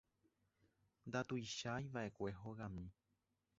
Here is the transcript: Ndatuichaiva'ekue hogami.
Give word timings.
Ndatuichaiva'ekue 1.09 2.35
hogami. 2.41 2.87